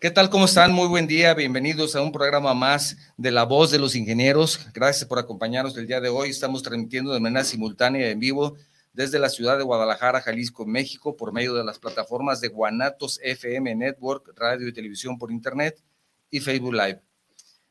[0.00, 0.28] ¿Qué tal?
[0.28, 0.72] ¿Cómo están?
[0.72, 1.34] Muy buen día.
[1.34, 4.58] Bienvenidos a un programa más de La Voz de los Ingenieros.
[4.74, 6.30] Gracias por acompañarnos el día de hoy.
[6.30, 8.56] Estamos transmitiendo de manera simultánea en vivo
[8.92, 13.72] desde la ciudad de Guadalajara, Jalisco, México, por medio de las plataformas de Guanatos FM
[13.76, 15.80] Network, radio y televisión por Internet
[16.28, 17.00] y Facebook Live.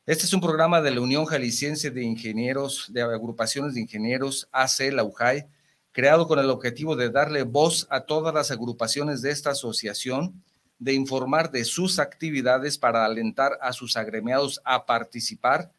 [0.06, 4.90] Este es un programa de la Unión Jalisciense de Ingenieros, de Agrupaciones de Ingenieros, AC,
[4.92, 5.46] la UJAI,
[5.92, 10.42] creado con el objetivo de darle voz a todas las agrupaciones de esta asociación
[10.78, 15.70] de informar de sus actividades para alentar a sus agremiados a participar,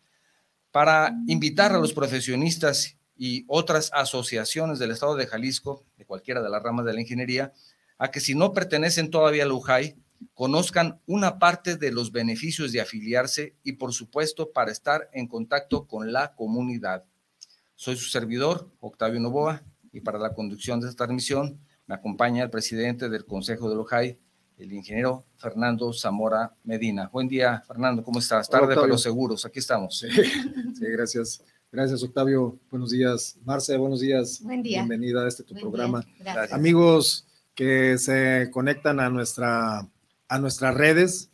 [0.72, 6.50] para invitar a los profesionistas y otras asociaciones del Estado de Jalisco, de cualquiera de
[6.50, 7.52] las ramas de la ingeniería,
[7.98, 9.98] a que si no pertenecen todavía al UJAI,
[10.34, 15.86] conozcan una parte de los beneficios de afiliarse y, por supuesto, para estar en contacto
[15.86, 17.04] con la comunidad.
[17.76, 22.50] Soy su servidor, Octavio Novoa, y para la conducción de esta transmisión me acompaña el
[22.50, 24.18] presidente del Consejo del UJAI,
[24.58, 27.10] el ingeniero Fernando Zamora Medina.
[27.14, 28.50] Buen día, Fernando, ¿cómo estás?
[28.50, 30.06] Tarde para los seguros, aquí estamos.
[30.74, 31.44] Sí, gracias.
[31.72, 32.60] Gracias, Octavio.
[32.70, 33.78] Buenos días, Marce.
[33.78, 34.42] Buenos días.
[34.44, 34.80] Buen día.
[34.80, 36.04] Bienvenida a este tu programa.
[36.52, 39.88] Amigos que se conectan a, nuestra,
[40.28, 41.32] a nuestras redes,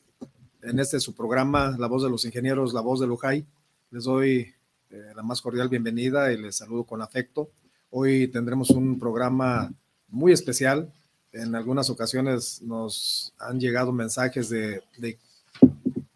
[0.62, 3.46] en este su programa, La Voz de los Ingenieros, La Voz de Lujay,
[3.92, 4.53] les doy
[4.90, 7.52] eh, la más cordial bienvenida y les saludo con afecto.
[7.90, 9.72] Hoy tendremos un programa
[10.08, 10.92] muy especial
[11.32, 14.82] en algunas ocasiones nos han llegado mensajes de,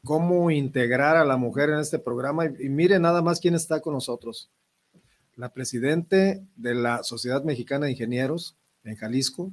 [0.04, 2.46] cómo integrar a la mujer en este programa.
[2.46, 4.50] Y, mire nada más quién está con nosotros.
[5.36, 9.52] La presidente de la Sociedad Mexicana de Ingenieros en Jalisco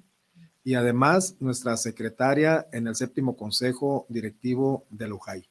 [0.64, 5.46] y además nuestra secretaria en el séptimo consejo directivo de Lujay.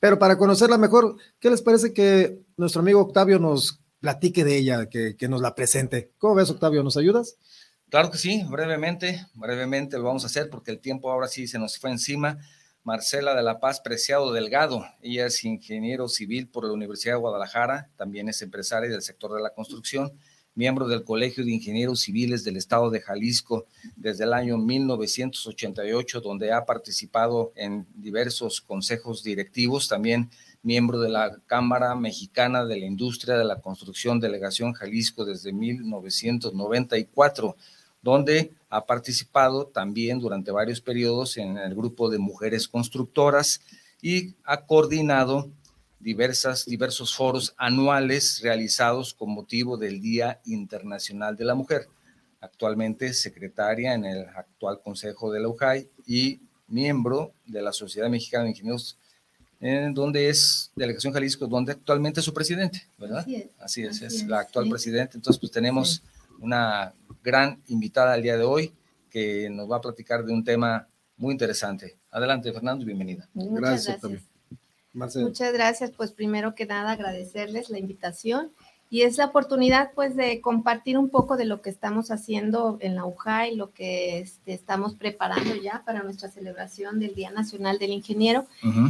[0.00, 4.88] Pero para conocerla mejor, ¿qué les parece que nuestro amigo Octavio nos platique de ella,
[4.88, 6.12] que, que nos la presente?
[6.18, 6.82] ¿Cómo ves, Octavio?
[6.82, 7.36] ¿Nos ayudas?
[7.90, 11.58] Claro que sí, brevemente, brevemente lo vamos a hacer porque el tiempo ahora sí se
[11.58, 12.38] nos fue encima.
[12.84, 17.90] Marcela de la Paz Preciado Delgado, ella es ingeniero civil por la Universidad de Guadalajara,
[17.96, 20.12] también es empresaria del sector de la construcción,
[20.54, 23.66] miembro del Colegio de Ingenieros Civiles del Estado de Jalisco
[23.96, 30.30] desde el año 1988, donde ha participado en diversos consejos directivos, también
[30.62, 37.56] miembro de la Cámara Mexicana de la Industria de la Construcción Delegación Jalisco desde 1994
[38.02, 43.60] donde ha participado también durante varios periodos en el grupo de mujeres constructoras
[44.00, 45.50] y ha coordinado
[45.98, 51.88] diversas, diversos foros anuales realizados con motivo del Día Internacional de la Mujer.
[52.40, 58.44] Actualmente secretaria en el actual Consejo de la UJAI y miembro de la Sociedad Mexicana
[58.44, 58.96] de Ingenieros,
[59.60, 63.26] en donde es Delegación Jalisco, donde actualmente es su presidente, ¿verdad?
[63.58, 65.16] Así es, es, la actual presidente.
[65.16, 66.02] Entonces, pues tenemos
[66.40, 68.72] una gran invitada al día de hoy
[69.10, 70.86] que nos va a platicar de un tema
[71.16, 71.98] muy interesante.
[72.10, 73.28] Adelante, Fernando, bienvenida.
[73.34, 74.00] Muchas gracias.
[74.92, 75.90] Muchas gracias.
[75.90, 78.52] Pues primero que nada agradecerles la invitación
[78.90, 82.94] y es la oportunidad pues de compartir un poco de lo que estamos haciendo en
[82.94, 87.78] la UJA y lo que este, estamos preparando ya para nuestra celebración del Día Nacional
[87.78, 88.46] del Ingeniero.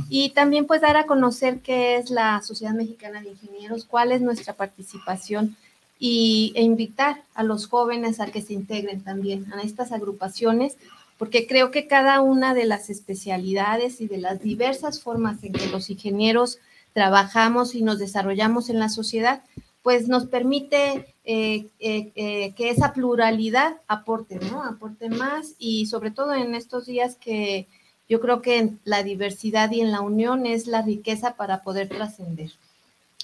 [0.08, 4.20] Y también pues dar a conocer qué es la Sociedad Mexicana de Ingenieros, cuál es
[4.20, 5.56] nuestra participación
[5.98, 10.76] y, e invitar a los jóvenes a que se integren también a estas agrupaciones,
[11.18, 15.66] porque creo que cada una de las especialidades y de las diversas formas en que
[15.66, 16.58] los ingenieros
[16.92, 19.42] trabajamos y nos desarrollamos en la sociedad,
[19.88, 24.62] pues nos permite eh, eh, eh, que esa pluralidad aporte, ¿no?
[24.62, 27.66] Aporte más y sobre todo en estos días que
[28.06, 31.88] yo creo que en la diversidad y en la unión es la riqueza para poder
[31.88, 32.50] trascender.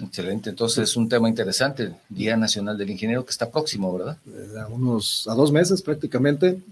[0.01, 4.17] Excelente, entonces es un tema interesante, Día Nacional del Ingeniero, que está próximo, ¿verdad?
[4.27, 6.63] Eh, a unos, a dos meses prácticamente,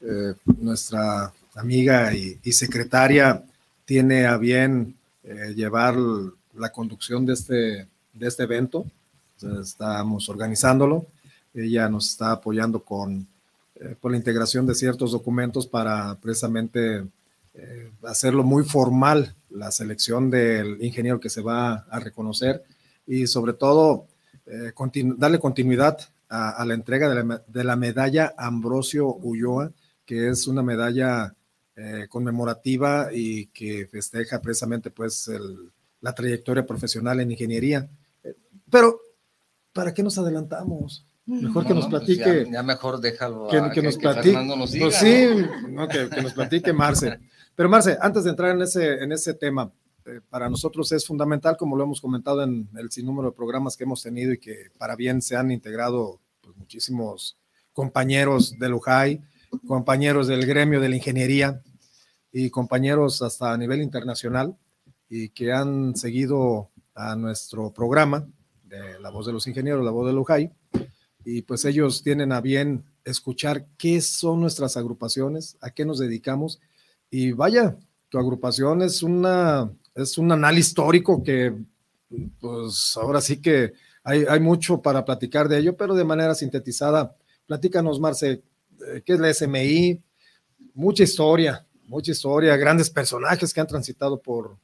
[0.00, 3.42] eh, nuestra amiga y, secretaria
[3.84, 5.96] tiene a bien eh, llevar
[6.56, 8.86] la conducción de este, de este evento,
[9.60, 11.06] estamos organizándolo,
[11.52, 13.26] ella nos está apoyando con,
[14.00, 17.04] por la integración de ciertos documentos para precisamente
[18.02, 22.64] hacerlo muy formal la selección del ingeniero que se va a reconocer
[23.06, 24.06] y sobre todo
[24.46, 24.72] eh,
[25.16, 25.98] darle continuidad
[26.28, 27.08] a, la entrega
[27.46, 29.70] de la, medalla Ambrosio Ulloa,
[30.04, 31.32] que es una medalla
[31.76, 35.30] eh, conmemorativa y que festeja precisamente pues
[36.00, 37.88] la trayectoria profesional en ingeniería.
[38.68, 39.00] Pero,
[39.74, 41.06] ¿para qué nos adelantamos?
[41.26, 42.46] Mejor que nos pues platique.
[42.50, 43.48] ya, mejor déjalo.
[43.48, 44.38] Que, que, nos platique.
[44.80, 45.26] pues sí,
[45.90, 47.18] que, que, nos platique Marce.
[47.54, 49.70] Pero Marce, antes de entrar en ese, en ese tema,
[50.06, 53.84] eh, para nosotros es fundamental, como lo hemos comentado en el sinnúmero de programas que
[53.84, 57.36] hemos tenido y que para bien se han integrado pues, muchísimos
[57.72, 59.22] compañeros del UJAI
[59.66, 61.62] compañeros del gremio de la ingeniería
[62.32, 64.56] y compañeros hasta a nivel internacional
[65.08, 68.26] y que han seguido a nuestro programa
[69.00, 70.50] La Voz de los Ingenieros, La Voz de Lujay,
[71.24, 76.60] y pues ellos tienen a bien escuchar qué son nuestras agrupaciones, a qué nos dedicamos,
[77.10, 77.76] y vaya,
[78.08, 81.54] tu agrupación es una es un análisis histórico que
[82.40, 83.72] pues ahora sí que
[84.02, 87.16] hay, hay mucho para platicar de ello, pero de manera sintetizada.
[87.46, 88.42] Platícanos, Marce,
[88.86, 90.02] eh, ¿qué es la SMI?
[90.74, 94.56] Mucha historia, mucha historia, grandes personajes que han transitado por,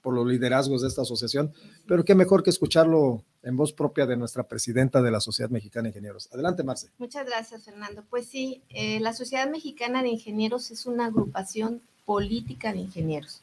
[0.00, 1.52] por los liderazgos de esta asociación,
[1.86, 5.84] pero qué mejor que escucharlo en voz propia de nuestra presidenta de la Sociedad Mexicana
[5.84, 6.28] de Ingenieros.
[6.32, 6.90] Adelante, Marce.
[6.98, 8.04] Muchas gracias, Fernando.
[8.10, 13.40] Pues sí, eh, la Sociedad Mexicana de Ingenieros es una agrupación política de ingenieros.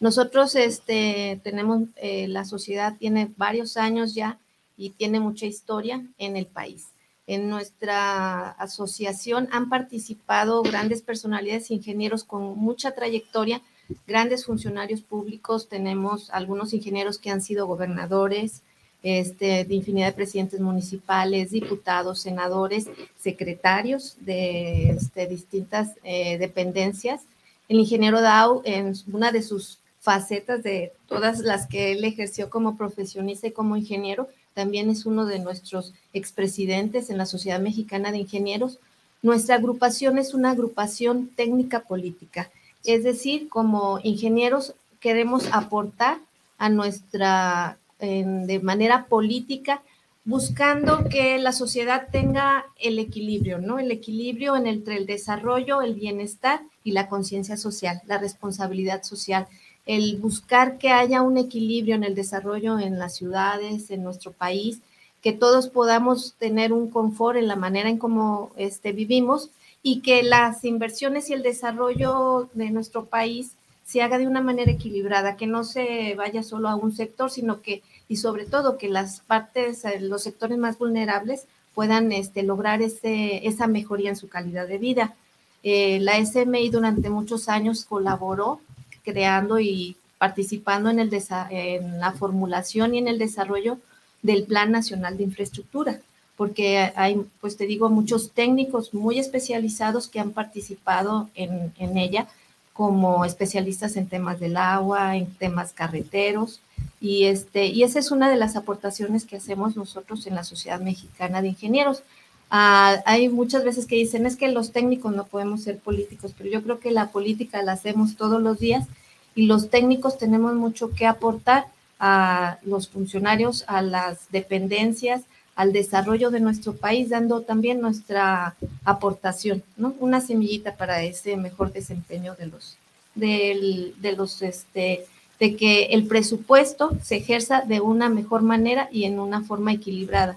[0.00, 4.40] Nosotros este, tenemos, eh, la sociedad tiene varios años ya
[4.76, 6.88] y tiene mucha historia en el país.
[7.28, 13.62] En nuestra asociación han participado grandes personalidades, ingenieros con mucha trayectoria,
[14.04, 18.62] grandes funcionarios públicos, tenemos algunos ingenieros que han sido gobernadores,
[19.04, 27.20] este, de infinidad de presidentes municipales, diputados, senadores, secretarios de este, distintas eh, dependencias.
[27.68, 32.76] El ingeniero Dau, en una de sus facetas de todas las que él ejerció como
[32.76, 38.18] profesionista y como ingeniero, también es uno de nuestros expresidentes en la Sociedad Mexicana de
[38.18, 38.80] Ingenieros.
[39.22, 42.50] Nuestra agrupación es una agrupación técnica política
[42.84, 46.18] es decir, como ingenieros queremos aportar
[46.58, 49.82] a nuestra, de manera política,
[50.24, 53.78] buscando que la sociedad tenga el equilibrio, ¿no?
[53.78, 59.46] El equilibrio entre el desarrollo, el bienestar y la conciencia social, la responsabilidad social,
[59.86, 64.80] el buscar que haya un equilibrio en el desarrollo en las ciudades, en nuestro país,
[65.20, 69.50] que todos podamos tener un confort en la manera en cómo este, vivimos
[69.82, 73.52] y que las inversiones y el desarrollo de nuestro país
[73.84, 77.60] se haga de una manera equilibrada, que no se vaya solo a un sector, sino
[77.60, 82.82] que, y sobre todo, que las partes, eh, los sectores más vulnerables puedan este, lograr
[82.82, 85.14] ese, esa mejoría en su calidad de vida.
[85.62, 88.60] Eh, la SMI durante muchos años colaboró
[89.02, 91.10] creando y participando en, el
[91.50, 93.78] en la formulación y en el desarrollo
[94.22, 96.00] del Plan Nacional de Infraestructura
[96.36, 102.26] porque hay, pues te digo, muchos técnicos muy especializados que han participado en, en ella,
[102.74, 106.60] como especialistas en temas del agua, en temas carreteros,
[107.00, 110.80] y, este, y esa es una de las aportaciones que hacemos nosotros en la Sociedad
[110.80, 112.02] Mexicana de Ingenieros.
[112.50, 116.50] Ah, hay muchas veces que dicen, es que los técnicos no podemos ser políticos, pero
[116.50, 118.86] yo creo que la política la hacemos todos los días
[119.34, 121.66] y los técnicos tenemos mucho que aportar
[122.00, 125.22] a los funcionarios, a las dependencias,
[125.56, 129.94] al desarrollo de nuestro país, dando también nuestra aportación, ¿no?
[130.00, 132.76] Una semillita para ese mejor desempeño de los,
[133.14, 135.06] de los, este,
[135.38, 140.36] de que el presupuesto se ejerza de una mejor manera y en una forma equilibrada.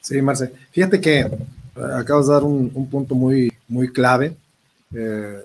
[0.00, 1.30] Sí, Marce, fíjate que eh,
[1.94, 4.36] acabas de dar un, punto muy, muy clave.
[4.94, 5.42] Eh,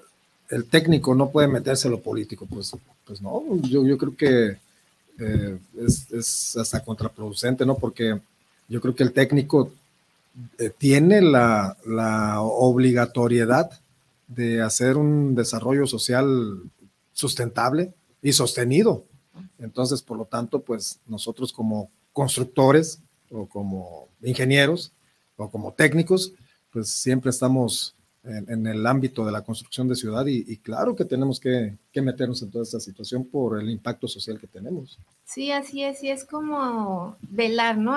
[0.49, 2.71] el técnico no puede meterse a lo político, pues,
[3.05, 4.57] pues no, yo, yo creo que
[5.19, 7.75] eh, es, es hasta contraproducente, ¿no?
[7.75, 8.19] Porque
[8.71, 9.73] yo creo que el técnico
[10.57, 11.75] eh, tiene la,
[12.39, 13.69] obligatoriedad
[14.29, 16.61] de hacer un desarrollo social
[17.11, 19.03] sustentable y sostenido.
[19.59, 22.99] Entonces, por lo tanto, pues nosotros como constructores
[23.29, 24.93] o como ingenieros
[25.35, 26.31] o como técnicos,
[26.71, 31.39] pues siempre estamos en, el ámbito de la construcción de ciudad y, claro que tenemos
[31.39, 34.99] que, meternos en toda esta situación por el impacto social que tenemos.
[35.25, 37.95] Sí, así es, y es como velar, ¿no?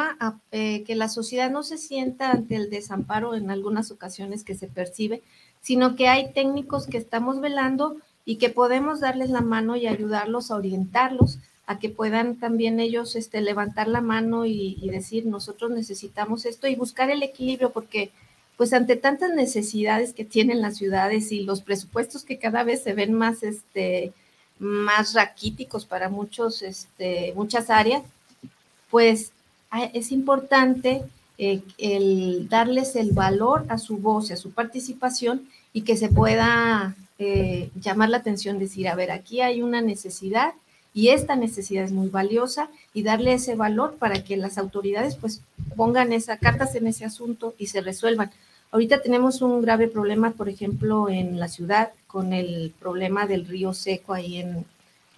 [0.50, 4.66] Eh, que la sociedad no se sienta ante el desamparo en algunas ocasiones que se
[4.66, 5.22] percibe,
[5.60, 10.50] sino que hay técnicos que estamos velando y que podemos darles la mano y ayudarlos
[10.50, 15.70] a orientarlos a que puedan también ellos este, levantar la mano y, y decir, nosotros
[15.70, 18.10] necesitamos esto y buscar el equilibrio, porque
[18.56, 22.94] pues ante tantas necesidades que tienen las ciudades y los presupuestos que cada vez se
[22.94, 24.12] ven más, este,
[24.58, 28.02] más raquíticos para muchos, este, muchas áreas,
[28.90, 29.32] pues
[29.92, 31.02] es importante
[31.36, 31.62] eh,
[32.48, 38.10] darles el valor a su voz, a su participación y que se pueda eh, llamar
[38.10, 40.54] la atención, decir, a ver, aquí hay una necesidad
[40.94, 45.42] y esta necesidad es muy valiosa y darle ese valor para que las autoridades pues
[45.76, 48.30] pongan esas cartas en ese asunto y se resuelvan.
[48.70, 53.74] Ahorita tenemos un grave problema, por ejemplo, en la ciudad con el problema del río
[53.74, 54.64] seco ahí en,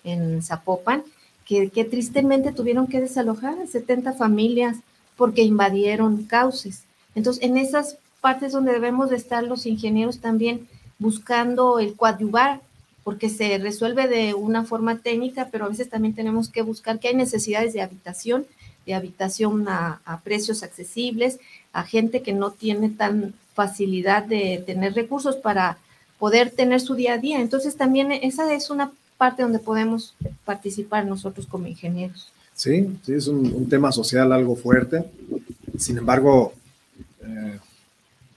[0.02, 1.04] en Zapopan,
[1.44, 4.78] que, tristemente tuvieron que desalojar a 70 familias
[5.16, 6.84] porque invadieron cauces.
[7.14, 10.68] Entonces, en esas partes donde debemos de estar los ingenieros también
[10.98, 12.60] buscando el coadyuvar,
[13.06, 17.06] porque se resuelve de una forma técnica, pero a veces también tenemos que buscar que
[17.06, 18.46] hay necesidades de habitación,
[18.84, 21.38] de habitación a, precios accesibles,
[21.72, 25.78] a gente que no tiene tan facilidad de tener recursos para
[26.18, 27.40] poder tener su día a día.
[27.40, 32.32] Entonces también esa es una parte donde podemos participar nosotros como ingenieros.
[32.56, 35.04] Sí, sí, es un, tema social algo fuerte.
[35.78, 36.54] Sin embargo,
[37.20, 37.60] eh,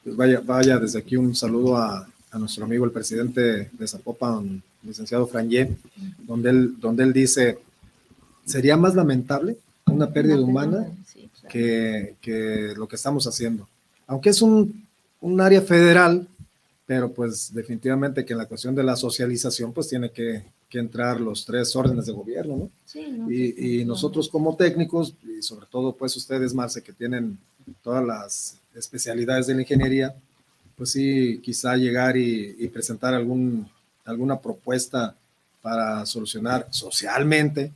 [0.04, 2.08] pues vaya, vaya desde aquí un saludo a,
[2.38, 5.76] nuestro amigo el presidente de Zapopan, licenciado Franje,
[6.20, 7.58] donde él, donde él dice,
[8.46, 9.58] sería más lamentable
[9.88, 10.88] una pérdida humana
[11.50, 13.68] que, que, lo que estamos haciendo.
[14.06, 14.86] Aunque es un,
[15.22, 16.28] un área federal,
[16.86, 21.20] pero pues definitivamente que en la cuestión de la socialización pues tiene que, que entrar
[21.20, 22.70] los tres órdenes de gobierno, ¿no?
[22.86, 27.38] Sí, y, y nosotros como técnicos, y sobre todo pues ustedes, Marce, que tienen
[27.84, 30.16] todas las especialidades de la ingeniería,
[30.80, 35.14] pues sí, quizá llegar y, y presentar alguna propuesta
[35.62, 37.72] para solucionar socialmente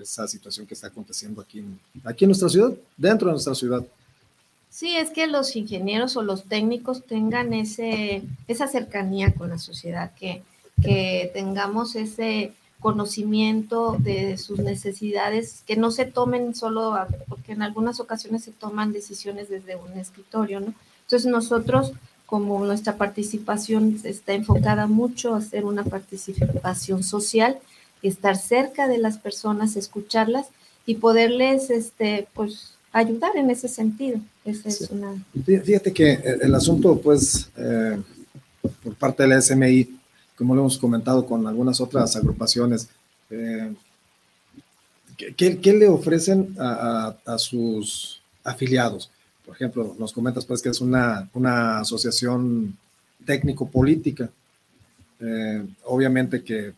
[0.00, 1.64] esa situación que está aconteciendo aquí
[2.04, 3.84] aquí en nuestra ciudad, dentro de nuestra ciudad.
[4.70, 10.12] Sí, es que los ingenieros o los técnicos tengan ese, esa cercanía con la sociedad,
[10.14, 10.42] que,
[10.80, 16.96] que tengamos ese conocimiento de sus necesidades, que no se tomen solo,
[17.28, 20.72] porque en algunas ocasiones se toman decisiones desde un escritorio, ¿no?
[21.02, 21.92] Entonces nosotros,
[22.26, 27.58] como nuestra participación está enfocada mucho a hacer una participación social,
[28.02, 30.48] estar cerca de las personas, escucharlas
[30.86, 34.20] y poderles, este, pues, ayudar en ese sentido.
[35.44, 38.00] Fíjate que el asunto, pues, eh,
[38.82, 39.98] por parte de la SMI,
[40.36, 42.88] como lo hemos comentado con algunas otras agrupaciones,
[43.30, 43.74] eh,
[45.36, 49.10] ¿qué, le ofrecen a, sus afiliados?
[49.44, 52.76] Por ejemplo, nos comentas pues que es una, una asociación
[53.24, 54.30] técnico-política.
[55.20, 56.72] Eh, obviamente que,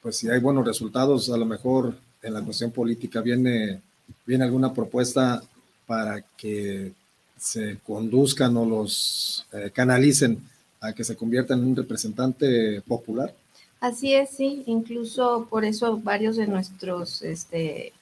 [0.00, 3.80] pues si hay buenos resultados, a lo mejor en la cuestión política viene
[4.26, 5.42] viene alguna propuesta
[5.86, 6.92] para que
[7.38, 10.38] se conduzcan o los eh, canalicen
[10.80, 13.34] a que se conviertan en un representante popular.
[13.80, 17.92] Así es, sí, incluso por eso varios de nuestros este,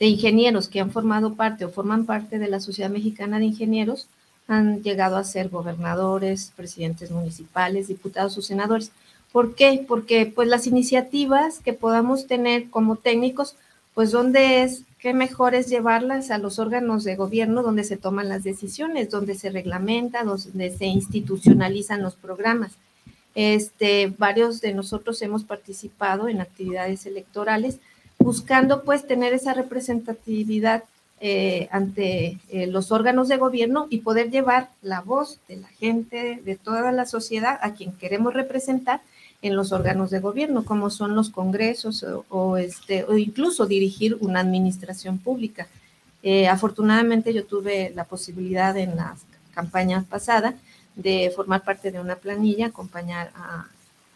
[0.00, 4.08] de ingenieros que han formado parte o forman parte de la Sociedad Mexicana de Ingenieros
[4.48, 8.90] han llegado a ser gobernadores, presidentes municipales, diputados o senadores.
[9.30, 9.84] ¿Por qué?
[9.86, 13.54] Porque pues las iniciativas que podamos tener como técnicos,
[13.94, 18.28] pues donde es qué mejor es llevarlas a los órganos de gobierno donde se toman
[18.28, 22.72] las decisiones, donde se reglamenta, donde se institucionalizan los programas.
[23.36, 27.78] Este, varios de nosotros hemos participado en actividades electorales
[28.20, 30.84] buscando pues tener esa representatividad
[31.22, 36.40] eh, ante eh, los órganos de gobierno y poder llevar la voz de la gente,
[36.44, 39.02] de toda la sociedad a quien queremos representar
[39.42, 44.40] en los órganos de gobierno, como son los congresos o, este, o incluso dirigir una
[44.40, 45.66] administración pública.
[46.22, 49.16] Eh, afortunadamente yo tuve la posibilidad en la
[49.54, 50.54] campaña pasada
[50.94, 53.66] de formar parte de una planilla, acompañar a,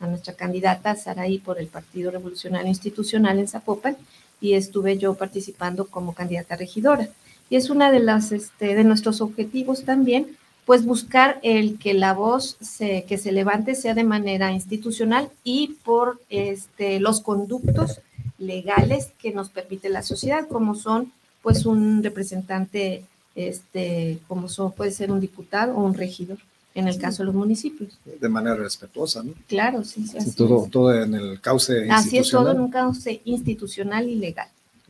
[0.01, 3.97] nuestra candidata Saraí por el Partido Revolucionario Institucional en Zapopan
[4.41, 7.09] y estuve yo participando como candidata regidora.
[7.49, 12.15] Y es una de las este, de nuestros objetivos también pues buscar el que la
[12.15, 18.01] voz se, que se levante sea de manera institucional y por este, los conductos
[18.39, 24.91] legales que nos permite la sociedad, como son pues un representante, este, como son, puede
[24.91, 26.39] ser un diputado o un regidor,
[26.75, 27.99] en el caso de los municipios.
[28.05, 29.33] De manera respetuosa, ¿no?
[29.47, 30.33] Claro, sí, sí.
[30.33, 34.49] todo, todo en el cauce Así es, todo en un cauce institucional y legal.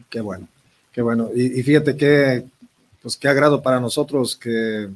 [0.09, 0.49] Qué bueno,
[0.93, 1.31] qué bueno.
[1.35, 2.45] Y, y fíjate que,
[3.03, 4.89] pues qué agrado para nosotros que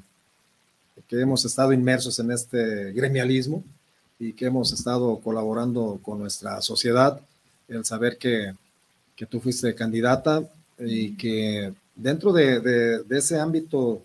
[1.09, 3.65] que hemos estado inmersos en este gremialismo
[4.19, 7.21] y que hemos estado colaborando con nuestra sociedad,
[7.67, 8.55] el saber que,
[9.17, 10.43] que tú fuiste candidata
[10.79, 14.03] y que dentro de, de, ese ámbito,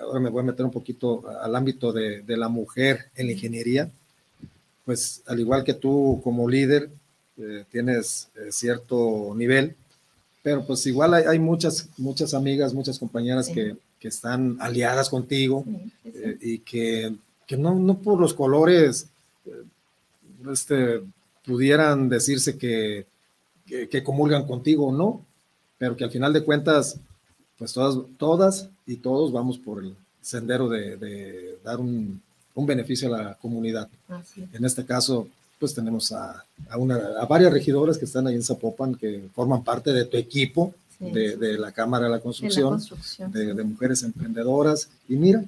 [0.00, 3.32] ahora me voy a meter un poquito al ámbito de, de la mujer en la
[3.32, 3.90] ingeniería,
[4.84, 6.90] pues al igual que tú como líder,
[7.38, 9.76] eh, tienes eh, cierto nivel,
[10.42, 15.64] pero pues igual hay, hay, muchas, muchas amigas, muchas compañeras que, que están aliadas contigo
[16.04, 17.14] eh, y que,
[17.46, 19.08] que no, no, por los colores
[19.44, 19.62] eh,
[20.50, 21.02] este,
[21.44, 23.06] pudieran decirse que,
[23.66, 25.24] que, comulgan contigo o no,
[25.78, 26.98] pero que al final de cuentas,
[27.58, 32.20] pues todas, todas y todos vamos por el sendero de, de dar un,
[32.54, 33.88] un, beneficio a la comunidad.
[34.52, 35.28] En este caso,
[35.60, 39.62] pues tenemos a, a, una, a varias regidoras que están ahí en Zapopan, que forman
[39.62, 42.80] parte de tu equipo, de, la Cámara de la Construcción,
[43.28, 44.88] de, mujeres emprendedoras.
[45.08, 45.44] Y mira,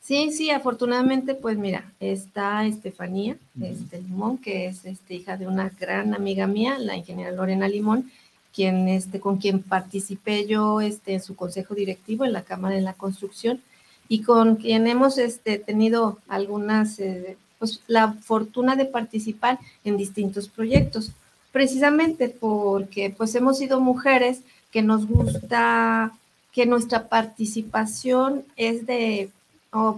[0.00, 5.72] Sí, sí, afortunadamente, pues mira, está Estefanía este, Limón, que es este, hija de una
[5.80, 8.10] gran amiga mía, la ingeniera Lorena Limón,
[8.54, 12.82] quien, este, con quien participé yo este, en su consejo directivo en la Cámara de
[12.82, 13.60] la Construcción
[14.08, 20.48] y con quien hemos este, tenido algunas, eh, pues la fortuna de participar en distintos
[20.48, 21.12] proyectos,
[21.52, 26.12] precisamente porque pues hemos sido mujeres que nos gusta
[26.52, 29.30] que nuestra participación es de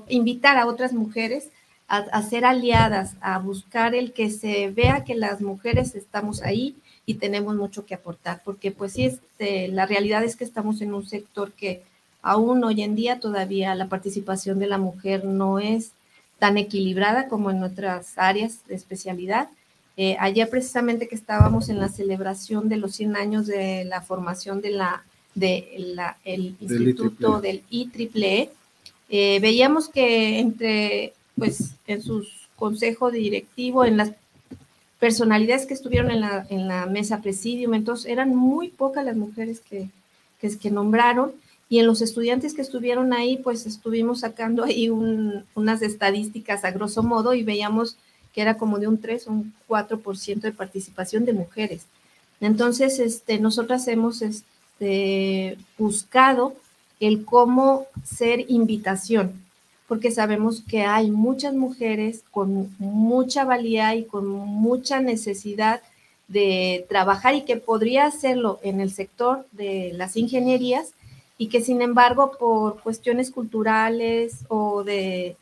[0.08, 1.48] invitar a otras mujeres
[1.88, 6.74] a, ser aliadas, a buscar el que se vea que las mujeres estamos ahí
[7.06, 10.92] y tenemos mucho que aportar, porque pues sí, este, la realidad es que estamos en
[10.92, 11.82] un sector que
[12.20, 15.92] aún hoy en día todavía la participación de la mujer no es
[16.40, 19.48] tan equilibrada como en otras áreas de especialidad.
[19.96, 24.60] Eh, ayer precisamente que estábamos en la celebración de los 100 años de la formación
[24.60, 28.50] de la, de la, el Instituto del IEEE,
[29.08, 34.12] eh, veíamos que entre, pues, en sus consejos directivo, en las
[34.98, 39.60] personalidades que estuvieron en la, en la mesa presidium, entonces eran muy pocas las mujeres
[39.60, 39.88] que,
[40.40, 41.32] que, nombraron
[41.68, 47.02] y en los estudiantes que estuvieron ahí, pues estuvimos sacando ahí unas estadísticas a grosso
[47.02, 47.96] modo y veíamos
[48.32, 51.86] que era como de un 3 o un 4% de participación de mujeres.
[52.40, 56.54] Entonces, este, nosotras hemos este, buscado
[57.00, 59.42] el cómo ser invitación,
[59.88, 65.80] porque sabemos que hay muchas mujeres con mucha valía y con mucha necesidad
[66.28, 70.92] de trabajar y que podría hacerlo en el sector de las ingenierías
[71.38, 75.36] y que sin embargo por cuestiones culturales o de,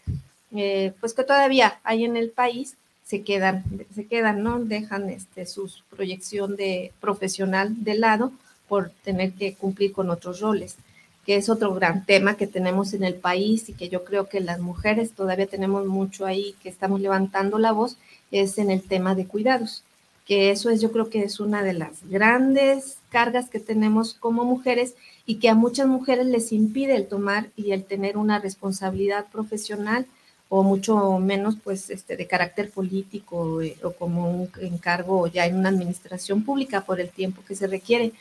[0.55, 4.61] eh, pues que todavía hay en el país, se quedan, se quedan, ¿no?
[4.61, 8.33] Dejan este, su proyección de profesional de lado
[8.69, 10.77] por tener que cumplir con otros roles
[11.25, 14.41] que es otro gran tema que tenemos en el país y que yo creo que
[14.41, 17.97] las mujeres todavía tenemos mucho ahí que estamos levantando la voz,
[18.31, 19.85] es en el tema de cuidados,
[20.27, 24.45] que eso es yo creo que es una de las grandes cargas que tenemos como
[24.45, 24.95] mujeres
[25.27, 30.07] y que a muchas mujeres les impide el tomar y el tener una responsabilidad profesional
[30.49, 35.57] o mucho menos pues este de carácter político eh, o como un encargo ya en
[35.57, 38.13] una administración pública por el tiempo que se requiere.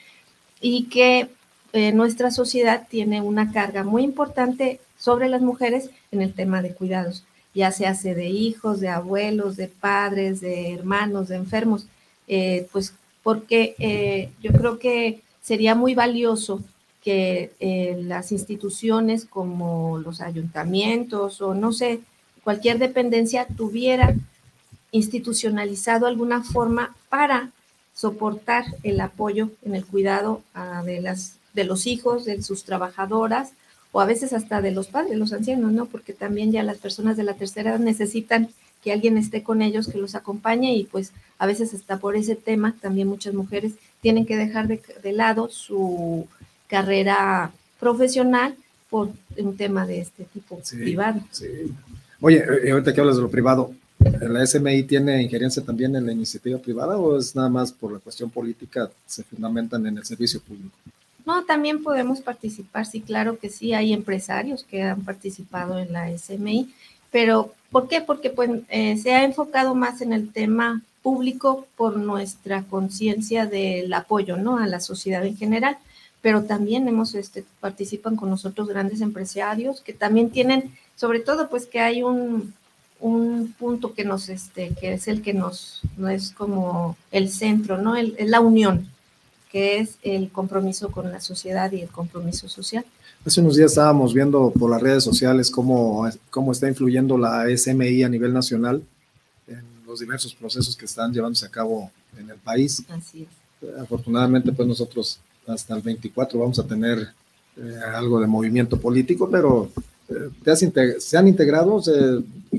[0.62, 1.30] Y que
[1.76, 6.76] eh, nuestra sociedad tiene una carga muy importante sobre las mujeres en el tema de
[6.76, 11.88] cuidados, ya se hace de hijos, de abuelos, de padres, de hermanos, de enfermos,
[12.28, 16.62] eh, pues porque eh, yo creo que sería muy valioso
[17.04, 17.52] que
[18.06, 22.00] las instituciones como los ayuntamientos o no sé,
[22.46, 24.16] cualquier dependencia tuviera
[24.92, 27.52] institucionalizado alguna forma para
[27.94, 30.44] soportar el apoyo en el cuidado
[30.86, 33.52] de las de los hijos, de sus trabajadoras
[33.92, 35.86] o a veces hasta de los padres, los ancianos, ¿no?
[35.86, 38.50] Porque también ya las personas de la tercera edad necesitan
[38.84, 42.36] que alguien esté con ellos, que los acompañe y pues a veces hasta por ese
[42.36, 46.28] tema también muchas mujeres tienen que dejar de, lado su
[46.68, 48.56] carrera profesional
[48.90, 51.22] por un tema de este tipo privado.
[51.32, 51.48] Sí.
[52.20, 56.12] Oye, eh, ahorita que hablas de lo privado, ¿la SMI tiene injerencia también en la
[56.12, 60.42] iniciativa privada o es nada más por la cuestión política se fundamentan en el servicio
[60.42, 60.76] público?
[61.26, 66.10] No, también podemos participar, sí, claro que sí, hay empresarios que han participado en la
[66.18, 66.74] SMI,
[67.12, 68.02] pero ¿por qué?
[68.02, 73.94] Porque pues, eh, se ha enfocado más en el tema público por nuestra conciencia del
[73.94, 74.58] apoyo ¿no?
[74.58, 75.78] a la sociedad en general,
[76.22, 81.66] pero también hemos, este, participan con nosotros grandes empresarios que también tienen, sobre todo pues
[81.66, 82.54] que hay un,
[83.02, 87.78] un punto que nos, este, que es el que nos, no es como el centro,
[87.78, 87.98] ¿no?
[87.98, 88.90] El, la unión,
[89.54, 92.84] que es el compromiso con la sociedad y el compromiso social.
[93.24, 98.02] Hace unos días estábamos viendo por las redes sociales cómo, cómo está influyendo la SMI
[98.02, 98.84] a nivel nacional
[99.48, 102.84] en los diversos procesos que están llevándose a cabo en el país.
[102.90, 103.80] Así es.
[103.80, 107.10] Afortunadamente, pues nosotros hasta el 24 vamos a tener
[107.56, 109.70] eh, algo de movimiento político, pero
[110.10, 111.80] eh, se han integrado,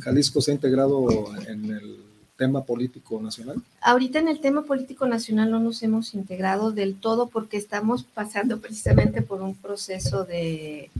[0.00, 1.08] Jalisco se ha integrado
[1.48, 2.03] en el
[2.36, 3.62] tema político nacional?
[3.80, 8.60] Ahorita en el tema político nacional no nos hemos integrado del todo porque estamos pasando
[8.60, 10.90] precisamente por un proceso de,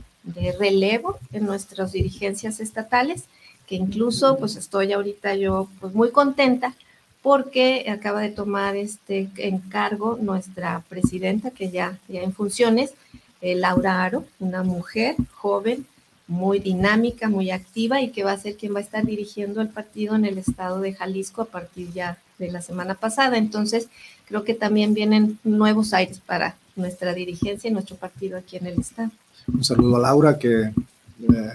[0.59, 3.25] relevo en nuestras dirigencias estatales,
[3.67, 6.73] que incluso pues estoy ahorita yo pues muy contenta
[7.21, 12.93] porque acaba de tomar este encargo nuestra presidenta que ya, ya en funciones,
[13.41, 15.85] eh, Laura Aro, una mujer joven,
[16.27, 19.69] muy dinámica, muy activa y que va a ser quien va a estar dirigiendo el
[19.69, 23.37] partido en el estado de Jalisco a partir ya de la semana pasada.
[23.37, 23.89] Entonces,
[24.27, 28.79] creo que también vienen nuevos aires para nuestra dirigencia y nuestro partido aquí en el
[28.79, 29.11] estado.
[29.47, 31.53] Un saludo a Laura, que eh,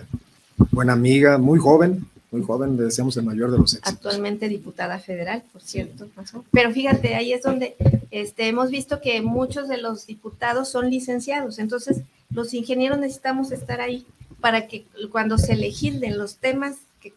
[0.70, 3.92] buena amiga, muy joven, muy joven, le deseamos el mayor de los éxitos.
[3.92, 6.08] Actualmente diputada federal, por cierto.
[6.52, 7.74] Pero fíjate, ahí es donde
[8.12, 12.02] este, hemos visto que muchos de los diputados son licenciados, entonces
[12.32, 14.06] los ingenieros necesitamos estar ahí
[14.40, 17.12] para que cuando se legislen los temas que,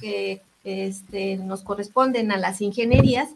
[0.00, 3.28] que este, nos corresponden a las ingenierías,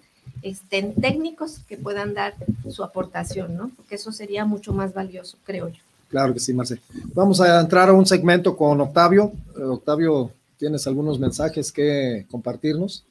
[0.42, 2.34] estén técnicos que puedan dar
[2.70, 3.70] su aportación, ¿no?
[3.76, 5.80] Porque eso sería mucho más valioso, creo yo.
[6.08, 6.78] Claro que sí, Marce.
[7.14, 9.32] Vamos a entrar a un segmento con Octavio.
[9.56, 13.04] Eh, Octavio, ¿tienes algunos mensajes que compartirnos?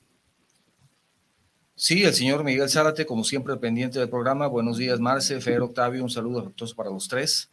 [1.75, 4.47] Sí, el señor Miguel Zárate, como siempre, pendiente del programa.
[4.47, 7.49] Buenos días, Marce, Fer, Octavio, un saludo afectuoso para los tres.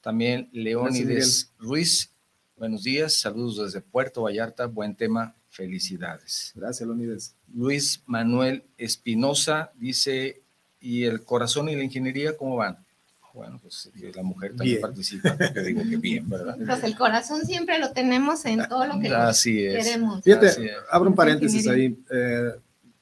[0.00, 2.10] También Leónides Ruiz,
[2.56, 6.52] buenos días, saludos desde Puerto Vallarta, buen tema, felicidades.
[6.54, 7.34] Gracias, Leónides.
[7.52, 10.42] Luis Manuel Espinosa dice,
[10.80, 12.78] ¿y el corazón y la ingeniería cómo van?
[13.34, 16.56] Bueno, pues la mujer también participa, porque digo que bien, ¿verdad?
[16.66, 20.24] Pues el corazón siempre lo tenemos en todo lo que Así queremos.
[20.24, 21.96] Fíjate, abro un paréntesis ahí.
[22.10, 22.52] Eh,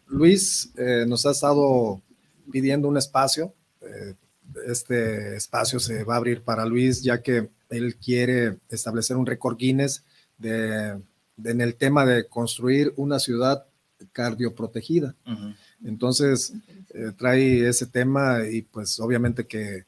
[0.08, 2.00] Luis eh, nos ha estado
[2.50, 3.52] pidiendo un espacio.
[3.80, 4.14] Eh,
[4.66, 9.56] este espacio se va a abrir para Luis, ya que él quiere establecer un récord
[9.56, 10.04] Guinness
[10.38, 10.98] de,
[11.44, 13.66] en el tema de construir una ciudad
[14.12, 15.14] cardioprotegida.
[15.84, 16.52] Entonces,
[17.16, 19.84] trae ese tema y pues obviamente que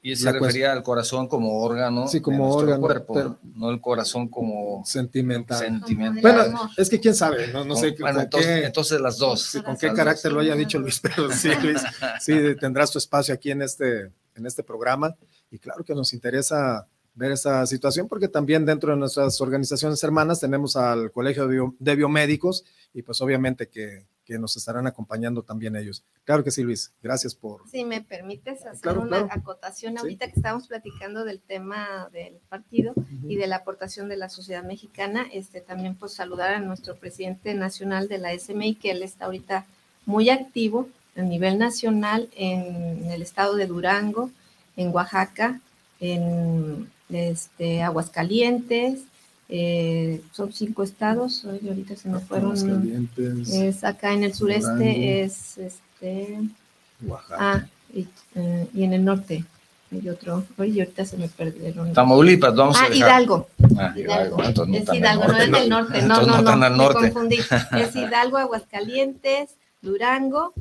[0.00, 4.84] y se refería al corazón como órgano sí, como órgano, cuerpo, no el corazón como
[4.84, 5.58] sentimental.
[5.58, 6.22] sentimental.
[6.22, 7.96] Bueno, es que quién sabe, no, no sé.
[7.98, 9.58] Bueno, entonces, entonces, las dos.
[9.64, 11.82] con qué carácter lo haya dicho Luis, pero sí, Luis,
[12.20, 15.16] sí, tendrás tu espacio aquí en este, en este programa.
[15.50, 16.86] Y claro que nos interesa
[17.18, 22.64] ver esa situación porque también dentro de nuestras organizaciones hermanas tenemos al Colegio de Biomédicos
[22.94, 26.04] y pues obviamente que que nos estarán acompañando también ellos.
[26.24, 26.92] Claro que sí, Luis.
[27.02, 27.66] Gracias por...
[27.70, 32.92] Si me permites hacer una acotación ahorita que estamos platicando del tema del partido
[33.26, 37.54] y de la aportación de la sociedad mexicana, este también pues saludar a nuestro presidente
[37.54, 39.64] nacional de la SMI, que él está ahorita
[40.04, 44.30] muy activo a nivel nacional en el estado de Durango,
[44.76, 45.58] en Oaxaca,
[46.00, 49.00] en este, Aguascalientes,
[49.48, 53.08] eh, son cinco estados, ahorita se me fueron.
[53.50, 56.40] Es acá en el sureste, es este.
[57.30, 59.44] Ah, eh, y, en el norte
[59.90, 60.44] hay otro.
[60.58, 61.94] Oye, ahorita se me perdieron.
[61.94, 63.48] Tamaulipas, vamos ah, a Hidalgo.
[63.78, 64.42] Ah, Hidalgo.
[64.42, 66.02] es Hidalgo, no es del norte.
[66.02, 67.38] No, no, no, no, me confundí.
[67.78, 70.52] Es Hidalgo, Aguascalientes, Durango,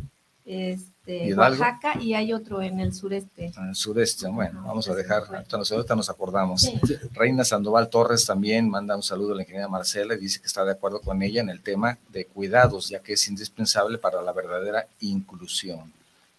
[0.46, 3.52] este de Oaxaca y hay otro en el sureste.
[3.58, 6.70] En el sureste, bueno, vamos a dejar, ahorita nos acordamos.
[7.14, 10.66] Reina Sandoval Torres también manda un saludo a la ingeniera Marcela y dice que está
[10.66, 14.34] de acuerdo con ella en el tema de cuidados, ya que es indispensable para la
[14.34, 15.94] verdadera inclusión.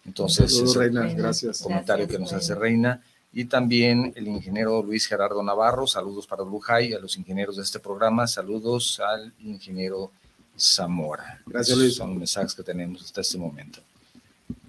[0.05, 1.61] Entonces, Saludos, Reina, gracias.
[1.61, 3.01] comentario que nos hace Reina.
[3.33, 7.79] Y también el ingeniero Luis Gerardo Navarro, saludos para Lujay, a los ingenieros de este
[7.79, 10.11] programa, saludos al ingeniero
[10.57, 11.41] Zamora.
[11.45, 11.95] Gracias, Luis.
[11.95, 13.81] Son mensajes que tenemos hasta este momento.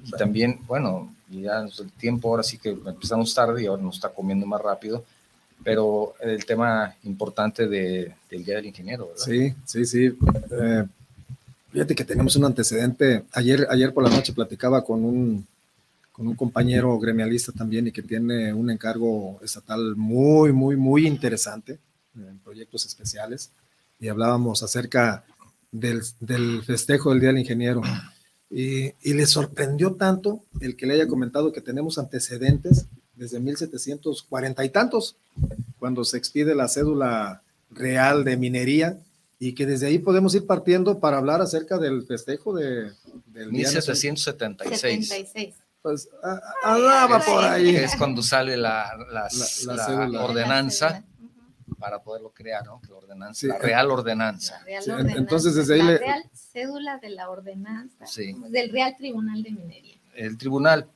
[0.04, 4.08] Y también, bueno, ya el tiempo ahora sí que empezamos tarde y ahora nos está
[4.08, 5.04] comiendo más rápido,
[5.62, 9.24] pero el tema importante de, del Día del Ingeniero, ¿verdad?
[9.24, 10.18] Sí, sí, sí.
[10.50, 10.84] Eh,
[11.70, 13.24] fíjate que tenemos un antecedente.
[13.32, 15.46] Ayer, ayer por la noche platicaba con un,
[16.12, 21.78] con un compañero gremialista también y que tiene un encargo estatal muy, muy, muy interesante
[22.16, 23.50] en proyectos especiales
[24.00, 25.24] y hablábamos acerca
[25.70, 27.82] del, del festejo del Día del Ingeniero.
[28.50, 34.68] Y, le sorprendió tanto el que le haya comentado que tenemos antecedentes desde 1740 y
[34.70, 35.16] tantos,
[35.78, 38.98] cuando se expide la cédula real de minería,
[39.38, 42.90] y que desde ahí podemos ir partiendo para hablar acerca del festejo de,
[43.26, 45.54] del 1776.
[45.80, 46.08] Pues
[46.62, 47.74] hablaba por ahí.
[47.74, 51.04] Es cuando sale la, la ordenanza
[51.80, 52.80] para poderlo crear, ¿no?
[52.88, 54.60] La, ordenanza, la real ordenanza.
[55.16, 58.04] Entonces, desde ahí la real cédula de la ordenanza
[58.50, 59.96] del Real Tribunal de Minería.
[60.14, 60.86] El tribunal,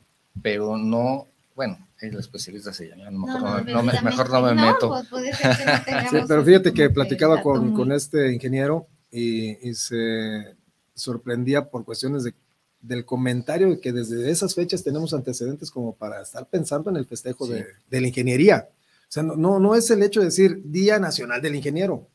[0.43, 5.03] pero no, bueno, el especialista se llama, mejor no, me, mejor no me meto.
[5.09, 5.37] Pues
[6.11, 10.55] sí, pero fíjate que platicaba con, con este ingeniero y, y, se
[10.95, 12.35] sorprendía por cuestiones de,
[12.83, 17.07] del comentario de que desde esas fechas tenemos antecedentes como para estar pensando en el
[17.07, 18.69] festejo de, de la ingeniería.
[19.15, 22.09] Sea, no, no es el hecho de decir Día Nacional del Ingeniero,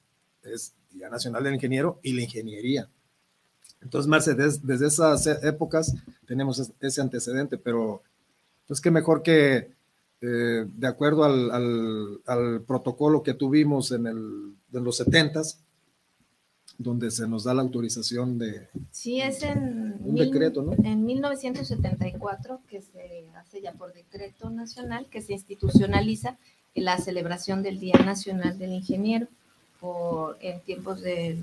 [0.43, 2.89] es Día Nacional del Ingeniero y la ingeniería.
[3.81, 5.95] Entonces, Marce, desde, esas e, épocas
[6.27, 8.03] tenemos ese antecedente, pero
[8.67, 9.71] pues qué mejor que
[10.19, 15.41] eh, de acuerdo al, protocolo que tuvimos en, el, en los 70
[16.77, 18.67] donde se nos da la autorización de...
[18.91, 20.01] Sí, es en...
[20.01, 20.73] Un decreto, ¿no?
[20.83, 26.37] En 1974, que se hace ya por decreto nacional, que se institucionaliza
[26.75, 29.27] la celebración del Día Nacional del Ingeniero.
[29.79, 31.37] por, en tiempos de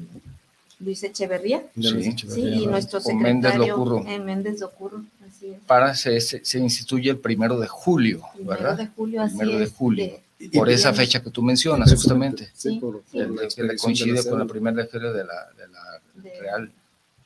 [0.79, 1.65] Luis Echeverría.
[1.75, 5.05] Sí, y nuestro secretario en Méndez Docurro.
[5.27, 5.59] Así es.
[5.67, 8.77] Para se, se, instituye el primero de julio, ¿verdad?
[8.77, 10.21] de julio, así primero de julio.
[10.53, 12.51] por esa fecha que tú mencionas, justamente.
[12.55, 16.71] Sí, que coincide con la primera de de la, de la Real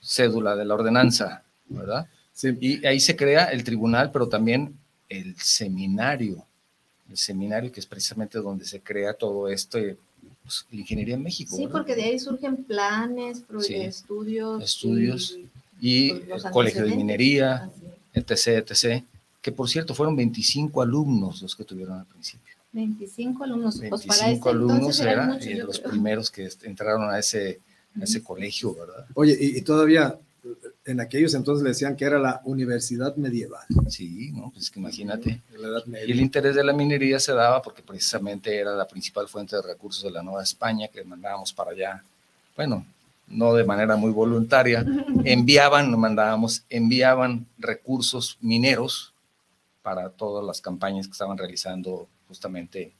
[0.00, 2.06] Cédula de la Ordenanza, ¿verdad?
[2.32, 2.56] Sí.
[2.60, 6.46] Y ahí se crea el tribunal, pero también el seminario,
[7.10, 9.78] el seminario que es precisamente donde se crea todo esto,
[10.42, 11.56] pues, la ingeniería en México.
[11.56, 14.62] Sí, porque de ahí surgen planes, estudios.
[14.62, 15.38] Estudios
[15.80, 17.70] y, pues, el colegio de minería,
[18.14, 19.04] etc., etc.,
[19.42, 22.54] que por cierto fueron 25 alumnos los que tuvieron al principio.
[22.72, 23.80] 25 alumnos.
[23.80, 27.58] 25 pues alumnos eran los primeros que entraron a ese,
[27.98, 29.06] a ese colegio, ¿verdad?
[29.14, 30.18] Oye, y todavía
[30.90, 33.64] en aquellos entonces le decían que era la universidad medieval.
[33.88, 35.40] Sí, no, pues que imagínate.
[36.06, 39.62] Y el interés de la minería se daba porque precisamente era la principal fuente de
[39.62, 42.02] recursos de la Nueva España que mandábamos para allá.
[42.56, 42.84] Bueno,
[43.28, 44.84] no de manera muy voluntaria,
[45.24, 49.12] enviaban, mandábamos, enviaban recursos mineros
[49.82, 52.92] para todas las campañas que estaban realizando justamente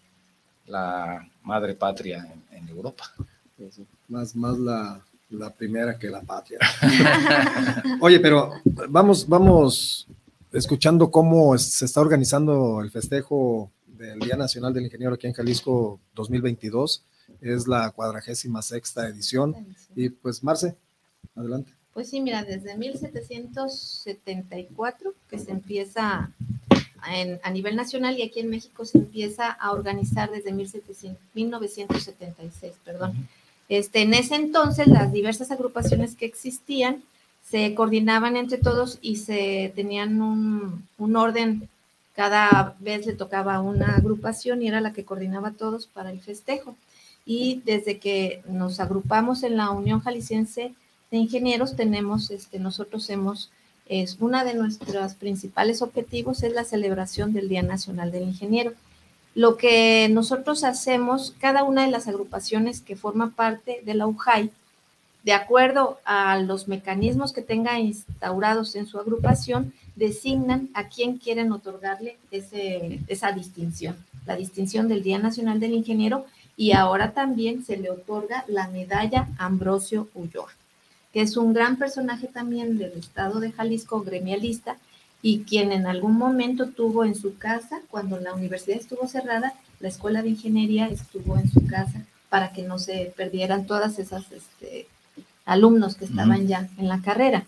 [0.66, 3.12] la madre patria en, Europa.
[4.08, 6.60] Más, más la, la primera que la patria.
[8.00, 8.52] Oye, pero
[8.88, 10.06] vamos, vamos
[10.52, 15.98] escuchando cómo se está organizando el festejo del Día Nacional del Ingeniero aquí en Jalisco
[16.14, 17.02] 2022.
[17.40, 19.54] Es la cuadragésima sexta edición.
[19.94, 20.74] Y pues, Marce,
[21.36, 21.72] adelante.
[21.94, 26.30] Pues sí, mira, desde 1774 que se empieza
[27.42, 33.26] a nivel nacional y aquí en México se empieza a organizar desde 1976, perdón.
[33.70, 37.04] Este, en ese entonces, las diversas agrupaciones que existían
[37.48, 41.68] se coordinaban entre todos y se tenían un, orden.
[42.16, 46.20] Cada vez le tocaba una agrupación y era la que coordinaba a todos para el
[46.20, 46.76] festejo.
[47.24, 50.74] Y desde que nos agrupamos en la Unión Jalisciense
[51.12, 53.52] de Ingenieros, tenemos, este, nosotros hemos,
[53.86, 58.72] es una de nuestros principales objetivos es la celebración del Día Nacional del Ingeniero.
[59.34, 64.50] Lo que nosotros hacemos, cada una de las agrupaciones que forma parte de la UJAI,
[65.22, 71.52] de acuerdo a los mecanismos que tenga instaurados en su agrupación, designan a quién quieren
[71.52, 76.24] otorgarle esa distinción, la distinción del Día Nacional del Ingeniero,
[76.56, 80.50] y ahora también se le otorga la medalla Ambrosio Ulloa,
[81.12, 84.76] que es un gran personaje también del estado de Jalisco, gremialista,
[85.22, 89.88] y quien en algún momento tuvo en su casa, cuando la universidad estuvo cerrada, la
[89.88, 94.86] escuela de ingeniería estuvo en su casa para que no se perdieran todas esas este,
[95.44, 97.44] alumnos que estaban ya en la carrera.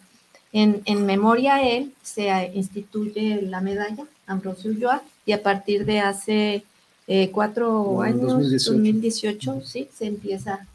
[0.53, 6.65] En, memoria a él se instituye la medalla Ambrosio Ulloa y a partir de hace
[7.07, 9.63] eh, cuatro años, 2018.
[9.65, 10.67] sí, se empieza,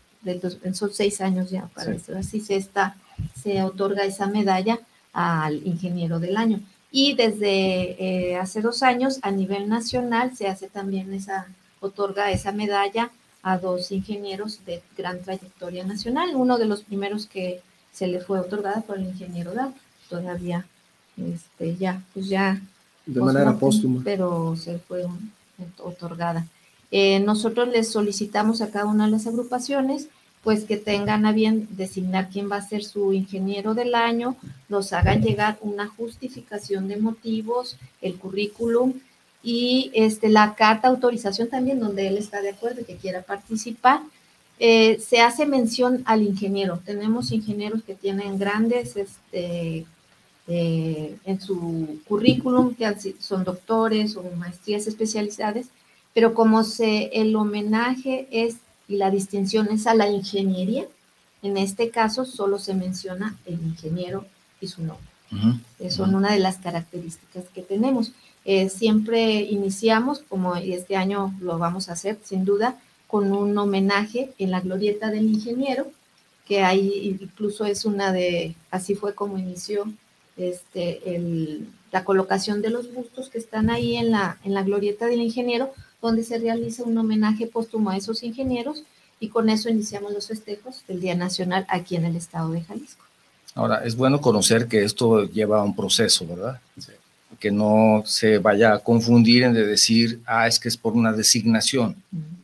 [0.74, 2.96] son seis años ya para eso, así se está,
[3.40, 4.80] se otorga esa medalla
[5.14, 6.60] al ingeniero del año.
[6.92, 11.48] Y desde eh, hace dos años a nivel nacional se hace también esa,
[11.80, 13.12] otorga esa medalla
[13.44, 16.36] a dos ingenieros de gran trayectoria nacional.
[16.36, 19.74] Uno de los primeros que se le fue otorgada fue el ingeniero da
[20.10, 20.66] todavía,
[21.18, 22.62] este, ya, pues ya.
[23.06, 24.02] De manera póstuma.
[24.04, 25.06] Pero se fue
[25.80, 26.46] otorgada.
[26.92, 30.08] Eh, nosotros les solicitamos a cada una de las agrupaciones
[30.48, 34.38] pues que tengan a bien designar quién va a ser su ingeniero del año,
[34.70, 38.94] nos hagan llegar una justificación de motivos, el currículum
[39.44, 44.00] y este, la carta autorización también donde él está de acuerdo y que quiera participar.
[44.58, 46.80] Eh, se hace mención al ingeniero.
[46.86, 49.86] Tenemos ingenieros que tienen grandes este,
[50.48, 55.66] eh, en su currículum, que son doctores o maestrías especializadas,
[56.14, 58.56] pero como se, el homenaje es
[58.88, 60.86] y la distinción es a la ingeniería.
[61.42, 64.26] En este caso solo se menciona el ingeniero
[64.60, 65.06] y su nombre.
[65.32, 68.14] Uh Son una de las características que tenemos.
[68.46, 74.32] Eh, siempre iniciamos, como este año lo vamos a hacer sin duda, con un homenaje
[74.38, 75.92] en la glorieta del ingeniero,
[76.48, 79.92] que ahí incluso es una de, así fue como inició
[80.38, 85.08] este, el, la colocación de los bustos que están ahí en la, en la glorieta
[85.08, 88.84] del ingeniero, donde se realiza un homenaje póstumo a esos ingenieros
[89.20, 93.04] y con eso iniciamos los festejos del Día Nacional aquí en el estado de Jalisco.
[93.56, 96.62] Ahora, es bueno conocer que esto lleva un proceso, ¿verdad?
[97.40, 101.12] Que no se vaya a confundir en de decir, ah, es que es por una
[101.12, 101.96] designación,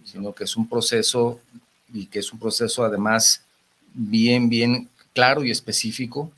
[0.03, 1.39] sino que es un proceso
[1.93, 3.41] y que es un proceso además
[3.93, 6.31] bien, bien claro y específico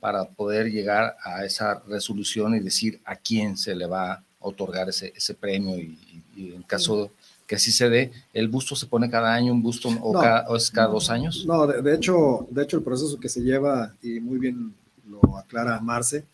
[0.00, 4.88] para poder llegar a esa resolución y decir a quién se le va a otorgar
[4.88, 7.10] ese, ese premio y, y en caso
[7.46, 8.12] que así se dé.
[8.32, 11.44] ¿El busto se pone cada año, un busto o, cada, es cada dos años?
[11.46, 14.74] No, de, hecho, de hecho el proceso que se lleva, y muy bien
[15.08, 16.24] lo aclara Marce,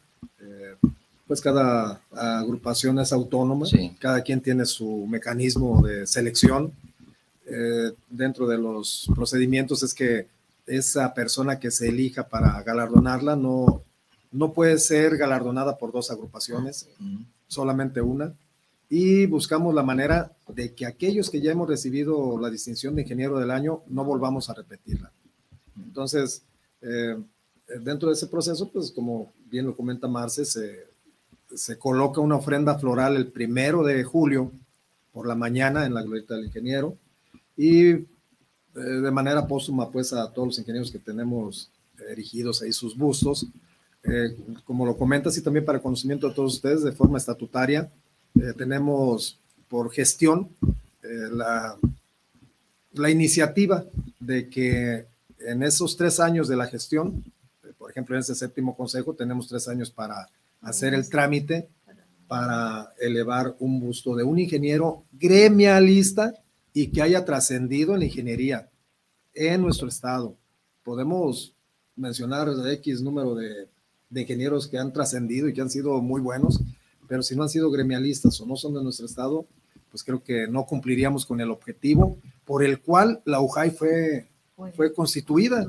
[0.40, 0.76] eh,
[1.26, 3.66] pues cada agrupación es autónoma,
[3.98, 6.72] cada quien tiene su mecanismo de selección.
[7.46, 10.26] Eh, dentro de los procedimientos es que
[10.66, 13.82] esa persona que se elija para galardonarla no,
[14.30, 16.88] no puede ser galardonada por dos agrupaciones,
[17.46, 18.32] solamente una.
[18.90, 23.38] Y buscamos la manera de que aquellos que ya hemos recibido la distinción de ingeniero
[23.38, 25.12] del año no volvamos a repetirla.
[25.76, 26.42] Entonces,
[26.80, 27.16] eh,
[27.80, 33.16] dentro de ese proceso, pues como bien lo comenta Marce, se, coloca una ofrenda floral
[33.16, 34.52] el primero de julio
[35.12, 36.96] por la mañana en la glorieta del ingeniero
[37.56, 38.06] y eh,
[38.74, 41.70] de manera póstuma pues a todos los ingenieros que tenemos
[42.08, 43.46] erigidos ahí sus bustos.
[44.04, 47.90] Eh, como lo comentas y también para conocimiento de todos ustedes de forma estatutaria,
[48.42, 50.48] eh, tenemos por gestión
[51.02, 51.76] la,
[52.92, 53.84] la iniciativa
[54.20, 55.06] de que
[55.40, 57.24] en esos tres años de la gestión,
[57.78, 60.28] por ejemplo en ese séptimo consejo tenemos tres años para
[60.60, 61.68] hacer el trámite
[62.28, 66.34] para elevar un busto de un ingeniero gremialista
[66.74, 68.68] y que haya trascendido en la ingeniería
[69.34, 70.36] en nuestro estado.
[70.84, 71.54] Podemos
[71.96, 73.66] mencionar X número de,
[74.10, 76.60] de ingenieros que han trascendido y que han sido muy buenos,
[77.08, 79.46] pero si no han sido gremialistas o no son de nuestro estado,
[79.90, 84.28] pues creo que no cumpliríamos con el objetivo por el cual la UJAI fue,
[84.76, 85.66] fue constituida.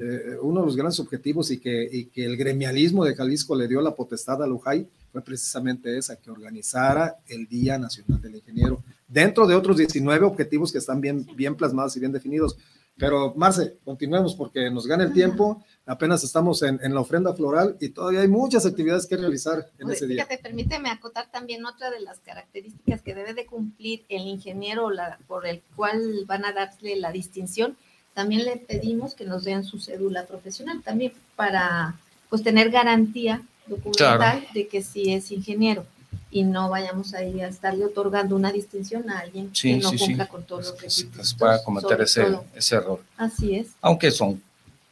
[0.00, 3.80] Eh, uno de los grandes objetivos y que, que el gremialismo de Jalisco le dio
[3.80, 9.46] la potestad a Lujay fue precisamente esa, que organizara el Día Nacional del Ingeniero, dentro
[9.46, 12.56] de otros 19 objetivos que están bien, bien plasmados y bien definidos.
[12.98, 17.76] Pero, Marce, continuemos porque nos gana el tiempo, apenas estamos en, en la ofrenda floral
[17.80, 20.24] y todavía hay muchas actividades que realizar en ese día.
[20.24, 25.18] Fíjate, permíteme acotar también otra de las características que debe de cumplir el ingeniero la,
[25.28, 27.76] por el cual van a darle la distinción,
[28.14, 31.94] también le pedimos que nos den su cédula profesional, también para
[32.28, 35.86] pues tener garantía documental de que sí es ingeniero
[36.30, 40.26] y no vayamos a ir a estarle otorgando una distinción a alguien que no cumpla
[40.26, 41.34] con todos los requisitos.
[41.34, 43.02] Para cometer ese, ese, error.
[43.16, 43.68] Así es.
[43.80, 44.42] Aunque son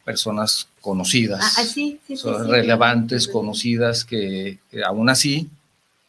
[0.03, 5.49] personas conocidas, ah, ah son relevantes, conocidas, que, que aún así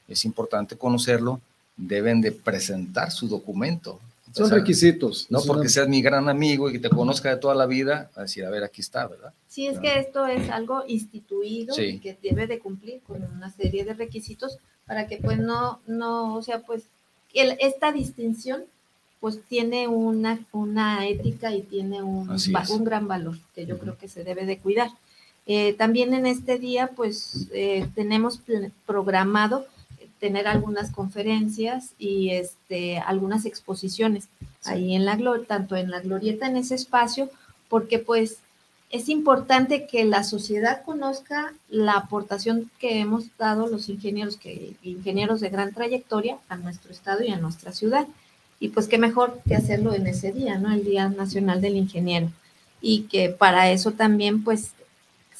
[0.06, 1.40] es importante conocerlo,
[1.76, 4.00] deben de presentar su documento
[4.32, 5.26] son requisitos.
[5.30, 8.22] No porque seas mi gran amigo y que te conozca de toda la vida, a
[8.22, 9.32] decir, a ver, aquí está, ¿verdad?
[9.48, 13.84] Sí, es que esto es algo instituido y que debe de cumplir con una serie
[13.84, 14.58] de requisitos
[14.88, 16.84] para que pues no, no, o sea, pues
[17.34, 18.64] el, esta distinción
[19.20, 24.08] pues tiene una, una ética y tiene un, un gran valor que yo creo que
[24.08, 24.90] se debe de cuidar.
[25.46, 28.40] Eh, también en este día pues eh, tenemos
[28.86, 29.66] programado
[30.20, 34.28] tener algunas conferencias y este, algunas exposiciones
[34.64, 37.30] ahí en la gloria, tanto en la glorieta en ese espacio,
[37.68, 38.38] porque pues
[38.90, 45.40] es importante que la sociedad conozca la aportación que hemos dado los ingenieros, que, ingenieros
[45.40, 48.06] de gran trayectoria a nuestro estado y a nuestra ciudad.
[48.60, 50.72] Y pues qué mejor que hacerlo en ese día, ¿no?
[50.72, 52.30] El Día Nacional del Ingeniero.
[52.80, 54.72] Y que para eso también pues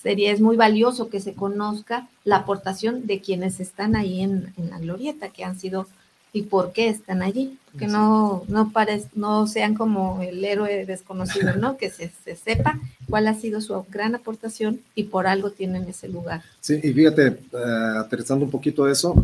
[0.01, 4.79] sería, es muy valioso que se conozca la aportación de quienes están ahí en, la
[4.79, 5.87] glorieta, que han sido
[6.33, 8.73] y por qué están allí, que no, no,
[9.15, 11.77] no sean como el héroe desconocido, ¿no?
[11.77, 16.43] Que se, sepa cuál ha sido su gran aportación y por algo tienen ese lugar.
[16.61, 19.15] Sí, y fíjate, uh, aterrizando un poquito eso,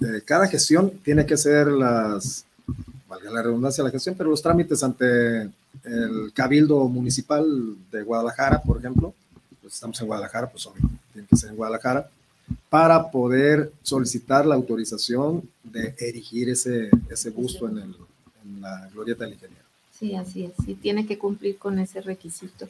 [0.00, 2.44] eh, cada gestión tiene que ser las,
[3.08, 5.42] valga la redundancia la gestión, pero los trámites ante
[5.84, 7.44] el Cabildo Municipal
[7.90, 9.12] de Guadalajara, por ejemplo,
[9.60, 12.08] pues estamos en Guadalajara, pues obvio, tiene que ser en Guadalajara,
[12.68, 17.94] para poder solicitar la autorización de erigir ese, ese busto en, el,
[18.44, 19.64] en la glorieta del ingeniero.
[19.98, 22.68] Sí, así es, y tiene que cumplir con ese requisito.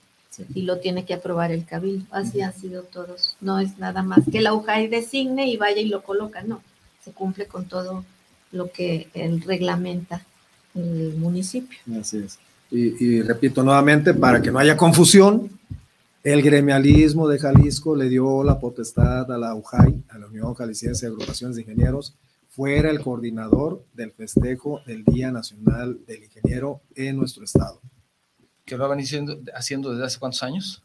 [0.55, 2.07] Y lo tiene que aprobar el cabildo.
[2.11, 3.37] Así han sido todos.
[3.41, 6.43] No es nada más que la UJAI designe y vaya y lo coloca.
[6.43, 6.61] No,
[7.05, 8.05] se cumple con todo
[8.51, 10.25] lo que él reglamenta
[10.75, 11.79] el municipio.
[12.01, 12.39] Así es.
[12.71, 15.51] Y, y, repito nuevamente, para que no haya confusión,
[16.25, 21.05] el gremialismo de Jalisco le dio la potestad a la UJAI, a la Unión Jalisciense
[21.05, 22.17] de Agrupaciones de Ingenieros,
[22.49, 27.83] fuera el coordinador del festejo del Día Nacional del Ingeniero en nuestro estado.
[28.65, 30.83] ¿Qué lo van haciendo, haciendo desde hace cuántos años?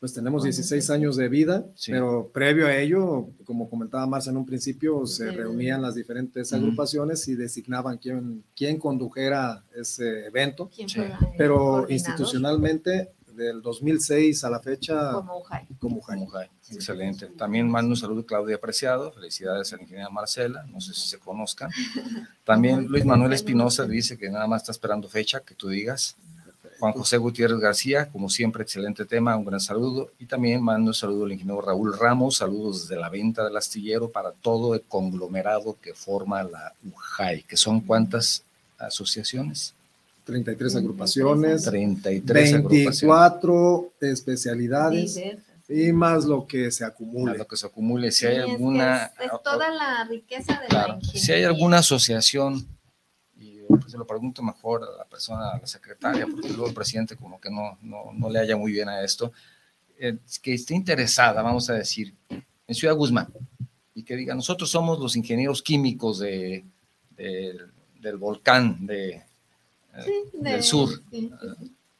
[0.00, 4.44] Pues tenemos 16 años de vida, pero previo a ello, como comentaba Marcia en un
[4.44, 10.68] principio, se reunían las diferentes agrupaciones y designaban quién, quién condujera ese evento.
[11.38, 15.12] pero institucionalmente del 2006 a la fecha.
[15.12, 15.66] Como UJAI.
[15.78, 16.50] Como UJAI.
[16.70, 17.26] Excelente.
[17.26, 19.12] También mando un saludo a Claudia Apreciado.
[19.12, 20.64] Felicidades a la ingeniera Marcela.
[20.64, 21.70] No sé si se conozcan.
[22.44, 26.16] También Luis Manuel Espinosa dice que nada más está esperando fecha que tú digas.
[26.80, 30.10] Juan José Gutiérrez García, como siempre, excelente tema, un gran saludo.
[30.18, 34.10] Y también mando un saludo al ingeniero Raúl Ramos, saludos desde la venta del astillero
[34.10, 38.44] para todo el conglomerado que forma la UJAI, que son cuántas
[38.78, 39.74] asociaciones?
[40.24, 45.20] 33 agrupaciones, 33 24 especialidades
[45.68, 47.38] y más lo que se acumule.
[47.38, 49.12] lo que se acumule, si hay alguna...
[49.18, 52.66] Es, toda la riqueza de la Si hay alguna asociación,
[53.36, 56.74] y pues se lo pregunto mejor a la persona, a la secretaria, porque luego el
[56.74, 59.32] presidente como que no, no, no le haya muy bien a esto,
[59.98, 62.14] eh, que esté interesada, vamos a decir,
[62.66, 63.28] en Ciudad Guzmán,
[63.94, 66.64] y que diga, nosotros somos los ingenieros químicos de,
[67.16, 69.22] del volcán de,
[70.32, 71.02] del sur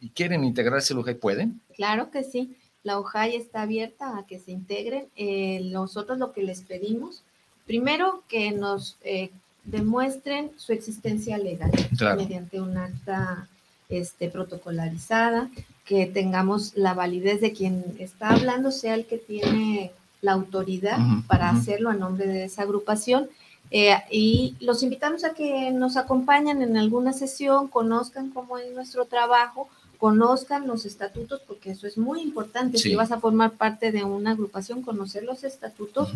[0.01, 1.61] y quieren integrarse al UJAI, ¿pueden?
[1.75, 2.55] Claro que sí.
[2.83, 5.07] La UJAI está abierta a que se integren.
[5.17, 7.23] Eh, nosotros lo que les pedimos,
[7.67, 9.31] primero que nos eh,
[9.65, 11.71] demuestren su existencia legal
[12.19, 13.49] mediante un acta
[13.89, 15.51] este, protocolarizada,
[15.87, 21.51] que tengamos la validez de quien está hablando, sea el que tiene la autoridad para
[21.51, 23.29] hacerlo a nombre de esa agrupación
[23.71, 29.07] eh, y los invitamos a que nos acompañen en alguna sesión, conozcan cómo es nuestro
[29.07, 32.79] trabajo, conozcan los estatutos, porque eso es muy importante.
[32.79, 36.11] Si vas a formar parte de una agrupación, conocer los estatutos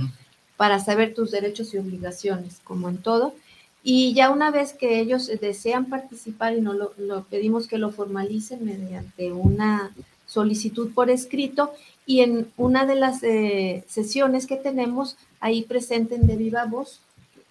[0.57, 3.35] para saber tus derechos y obligaciones, como en todo.
[3.83, 8.65] Y ya una vez que ellos desean participar y no lo, pedimos que lo formalicen
[8.65, 9.95] mediante una
[10.27, 11.73] solicitud por escrito
[12.05, 17.01] y en una de las eh, sesiones que tenemos ahí presenten de viva voz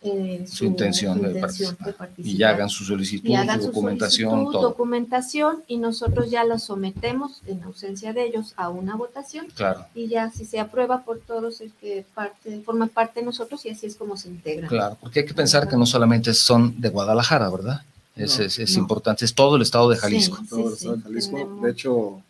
[0.04, 2.12] eh, su, intención, de, participar.
[2.18, 8.14] Y ya hagan su solicitud, su documentación, documentación y nosotros ya la sometemos en ausencia
[8.14, 9.48] de ellos a una votación.
[9.56, 9.86] Claro.
[9.96, 13.70] Y ya si se aprueba por todos el que parte, forma parte de nosotros y
[13.70, 14.68] así es como se integra.
[14.68, 17.82] Claro, porque hay que pensar que no solamente son de Guadalajara, ¿verdad?
[18.16, 20.40] Es, es, importante, es todo el estado de Jalisco.
[20.50, 21.60] todo el estado de Jalisco.
[21.62, 22.22] De hecho,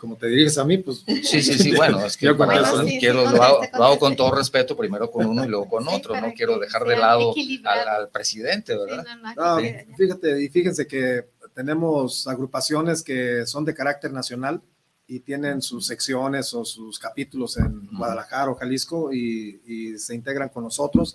[0.00, 1.04] como te diriges a mí, pues.
[1.06, 2.36] Sí, sí, sí, bueno, es que yo
[2.98, 6.58] quiero, lo, hago, con todo respeto, primero con uno y luego con otro, no quiero
[6.58, 7.34] dejar de lado
[7.64, 9.04] al, presidente, ¿verdad?
[9.96, 14.62] fíjate, y fíjense que tenemos agrupaciones que son de carácter nacional
[15.06, 20.48] y tienen sus secciones o sus capítulos en Guadalajara o Jalisco y, y se integran
[20.48, 21.14] con nosotros,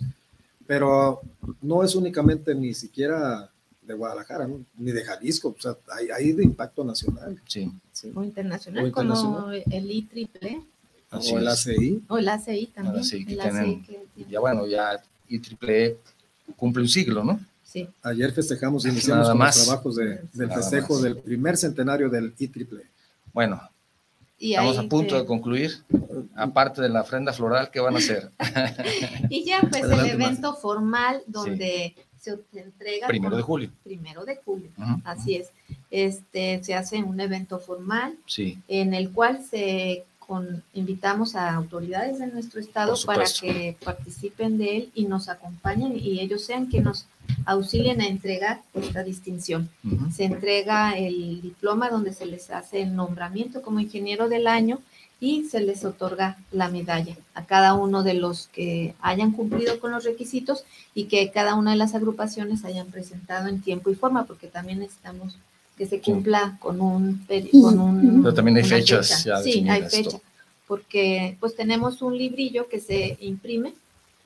[0.66, 1.20] pero
[1.62, 3.50] no es únicamente ni siquiera
[3.86, 5.76] de Guadalajara, ni de Jalisco, o sea,
[6.14, 7.40] hay, de impacto nacional.
[7.46, 7.70] Sí.
[8.14, 10.62] O, internacional, como el IEEE.
[11.10, 12.02] O el ACI.
[12.08, 13.86] O el ACI también.
[14.28, 15.96] ya bueno, ya IEEE
[16.56, 17.40] cumple un siglo, ¿no?
[17.64, 17.88] Sí.
[18.02, 22.86] Ayer festejamos, iniciamos con los trabajos de, del festejo del primer centenario del IEEE.
[23.32, 23.60] Bueno,
[24.38, 25.82] Estamos a punto de concluir.
[26.34, 28.30] Aparte de la ofrenda floral, ¿qué van a hacer?
[29.30, 31.94] y ya, pues el evento formal donde
[32.52, 33.06] se entrega.
[33.08, 33.70] Primero de julio.
[33.84, 34.70] Primero de julio,
[35.04, 35.50] así es.
[35.90, 38.58] Este, se hace un evento formal sí.
[38.68, 44.76] en el cual se con, invitamos a autoridades de nuestro estado para que participen de
[44.76, 47.06] él y nos acompañen y ellos sean quienes nos
[47.44, 49.68] auxilien a entregar esta distinción.
[50.12, 54.80] Se entrega el diploma donde se les hace el nombramiento como ingeniero del año
[55.20, 59.90] y se les otorga la medalla a cada uno de los que hayan cumplido con
[59.92, 60.64] los requisitos
[60.94, 64.80] y que cada una de las agrupaciones hayan presentado en tiempo y forma, porque también
[64.80, 65.38] necesitamos
[65.78, 67.26] que se cumpla con un...
[67.52, 69.26] Con un Pero también hay fechas.
[69.42, 70.18] sí, hay fecha,
[70.66, 73.74] porque pues tenemos un librillo que se imprime,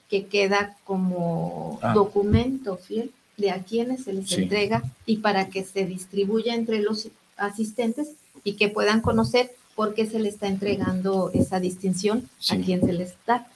[0.09, 1.93] que queda como ah.
[1.93, 7.09] documento fiel de a quienes se les entrega y para que se distribuya entre los
[7.36, 8.09] asistentes
[8.45, 12.92] y que puedan conocer por qué se le está entregando esa distinción a quien se
[12.92, 13.46] les da.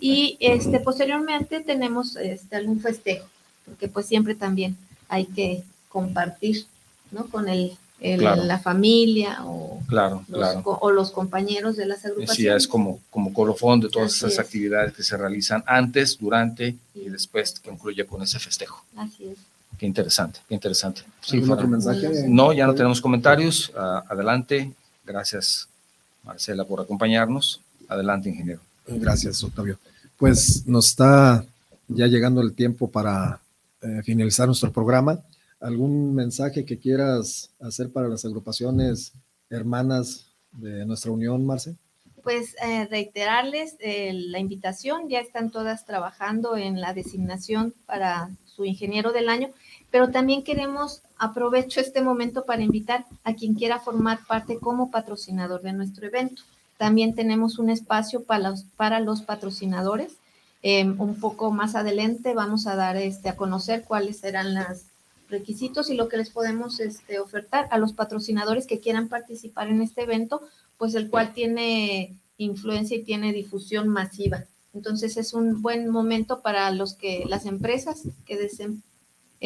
[0.00, 3.26] Y este, posteriormente tenemos este, algún festejo,
[3.64, 4.76] porque pues siempre también
[5.08, 6.66] hay que compartir,
[7.10, 7.26] ¿no?
[7.26, 12.36] Con el, la familia o, claro, los, o los compañeros de las agrupaciones.
[12.36, 17.08] Sí, es como, como colofón de todas esas actividades que se realizan antes, durante y
[17.08, 18.84] después que concluye con ese festejo.
[18.96, 19.38] Así es.
[19.78, 21.02] Qué interesante, qué interesante.
[21.20, 22.28] Sí, otro mensaje?
[22.28, 23.72] No, ya no tenemos comentarios.
[23.76, 24.72] Ah, adelante,
[25.04, 25.68] Gracias,
[26.22, 27.60] Marcela, por acompañarnos.
[27.88, 28.60] Adelante, ingeniero.
[28.86, 29.78] Gracias, Octavio.
[30.16, 31.44] Pues nos está
[31.88, 33.40] ya llegando el tiempo para
[33.82, 35.20] eh, finalizar nuestro programa.
[35.60, 39.12] ¿Algún mensaje que quieras hacer para las agrupaciones
[39.50, 41.74] hermanas de nuestra unión, Marce?
[42.22, 48.64] Pues eh, reiterarles eh, la invitación, ya están todas trabajando en la designación para su
[48.64, 49.50] ingeniero del año,
[49.94, 55.62] pero también queremos, aprovecho este momento para invitar a quien quiera formar parte como patrocinador
[55.62, 56.42] de nuestro evento.
[56.78, 60.16] También tenemos un espacio para los, para los patrocinadores.
[60.62, 64.86] Em, un poco más adelante vamos a dar este, a conocer cuáles serán los
[65.28, 69.80] requisitos y lo que les podemos este, ofertar a los patrocinadores que quieran participar en
[69.80, 70.42] este evento,
[70.76, 74.42] pues el cual tiene influencia y tiene difusión masiva.
[74.74, 78.82] Entonces es un buen momento para los que las empresas que deseen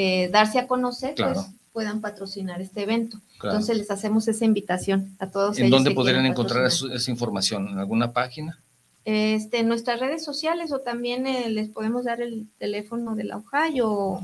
[0.01, 1.41] eh, darse a conocer, pues
[1.73, 3.19] puedan patrocinar este evento.
[3.43, 5.59] Entonces les hacemos esa invitación a todos.
[5.59, 7.67] ¿En dónde podrían encontrar esa información?
[7.67, 8.61] ¿En alguna página?
[9.05, 13.39] Este, en nuestras redes sociales o también eh, les podemos dar el teléfono de la
[13.39, 14.23] UJAI o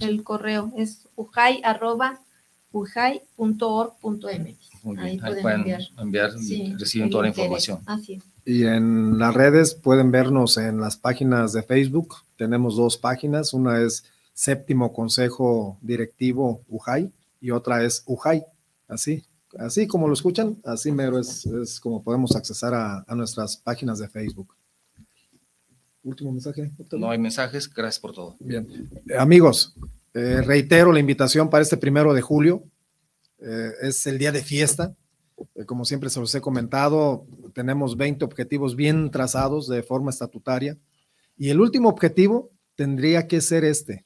[0.00, 0.70] el correo.
[0.76, 1.64] Es ujai.org.mx.
[4.98, 6.32] Ahí, pueden enviar,
[6.78, 7.78] reciben toda la información.
[7.86, 8.24] Así es.
[8.44, 12.16] Y en las redes pueden vernos en las páginas de Facebook.
[12.36, 13.54] Tenemos dos páginas.
[13.54, 14.04] Una es
[14.34, 17.10] séptimo consejo directivo UJAI
[17.40, 18.44] y otra es UJAI,
[18.88, 19.24] así,
[19.58, 24.54] así como lo escuchan, así mero es, como podemos accesar a, nuestras páginas de Facebook.
[26.02, 26.70] Último mensaje.
[26.92, 28.36] No hay mensajes, gracias por todo.
[28.40, 29.74] Bien, amigos,
[30.12, 32.64] eh, reitero la invitación para este primero de julio,
[33.38, 34.94] eh, es el día de fiesta.
[35.54, 40.76] Eh, como siempre se los he comentado, tenemos 20 objetivos bien trazados de forma estatutaria
[41.36, 44.04] y el último objetivo tendría que ser este,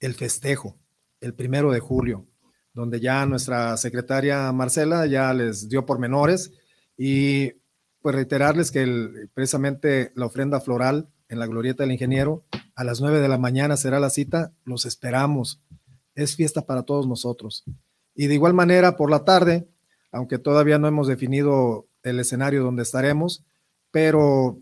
[0.00, 0.76] el festejo,
[1.20, 2.26] el primero de julio,
[2.72, 6.52] donde ya nuestra secretaria Marcela ya les dio pormenores
[6.96, 7.52] y
[8.02, 12.44] pues reiterarles que precisamente la ofrenda floral en la glorieta del ingeniero
[12.74, 15.60] a las nueve de la mañana será la cita, los esperamos.
[16.14, 17.64] Es fiesta para todos nosotros.
[18.14, 19.68] Y de igual manera, por la tarde,
[20.12, 23.44] aunque todavía no hemos definido el escenario donde estaremos,
[23.90, 24.58] pero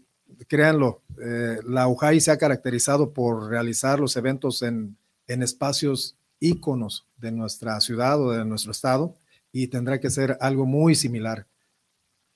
[0.49, 4.97] créanlo, eh, la UJAI se ha caracterizado por realizar los eventos en
[5.29, 9.17] en espacios íconos de nuestra ciudad o de nuestro estado
[9.53, 11.47] y tendrá que ser algo muy similar.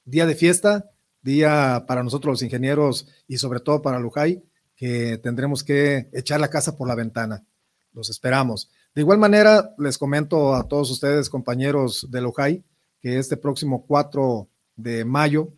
[0.04, 0.90] Día de fiesta,
[1.22, 4.42] día para nosotros los ingenieros y sobre todo para Lujay,
[4.76, 7.44] que tendremos que echar la casa por la ventana.
[7.92, 8.70] Los esperamos.
[8.94, 12.64] De igual manera, les comento a todos ustedes, compañeros de Lujay,
[13.00, 15.52] que este próximo 4 de mayo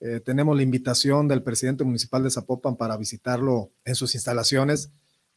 [0.00, 4.90] eh, tenemos la invitación del presidente municipal de Zapopan para visitarlo en sus instalaciones.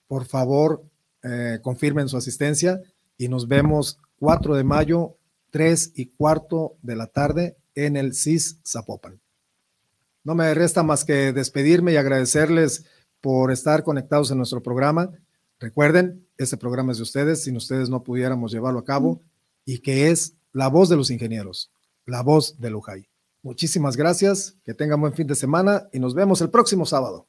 [0.08, 0.84] Por favor,
[1.24, 2.82] eh, confirmen su asistencia
[3.18, 5.16] y nos vemos 4 de mayo,
[5.52, 9.20] 3 y cuarto de la tarde en el CIS Zapopan.
[10.24, 12.86] No me resta más que despedirme y agradecerles
[13.22, 15.12] por estar conectados en nuestro programa.
[15.60, 19.22] Recuerden, este programa es de ustedes, sin ustedes no pudiéramos llevarlo a cabo
[19.66, 21.72] y que es la voz de los ingenieros,
[22.06, 23.08] la voz de Lujay.
[23.42, 27.28] Muchísimas gracias, que tengan buen fin de semana y nos vemos el próximo sábado.